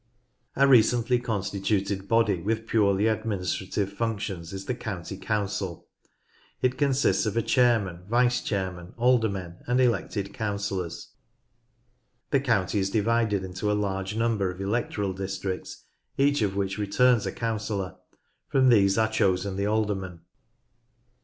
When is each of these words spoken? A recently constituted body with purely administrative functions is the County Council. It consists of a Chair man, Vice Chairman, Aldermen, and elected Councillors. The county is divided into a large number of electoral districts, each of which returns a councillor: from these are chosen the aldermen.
A 0.55 0.67
recently 0.67 1.19
constituted 1.19 2.07
body 2.07 2.41
with 2.41 2.65
purely 2.65 3.05
administrative 3.05 3.93
functions 3.93 4.51
is 4.51 4.65
the 4.65 4.73
County 4.73 5.15
Council. 5.15 5.87
It 6.59 6.75
consists 6.75 7.27
of 7.27 7.37
a 7.37 7.43
Chair 7.43 7.79
man, 7.79 8.05
Vice 8.09 8.41
Chairman, 8.41 8.95
Aldermen, 8.97 9.57
and 9.67 9.79
elected 9.79 10.33
Councillors. 10.33 11.09
The 12.31 12.39
county 12.39 12.79
is 12.79 12.89
divided 12.89 13.43
into 13.43 13.71
a 13.71 13.77
large 13.79 14.15
number 14.15 14.49
of 14.49 14.59
electoral 14.59 15.13
districts, 15.13 15.83
each 16.17 16.41
of 16.41 16.55
which 16.55 16.79
returns 16.79 17.27
a 17.27 17.31
councillor: 17.31 17.97
from 18.47 18.69
these 18.69 18.97
are 18.97 19.07
chosen 19.07 19.55
the 19.55 19.67
aldermen. 19.67 20.21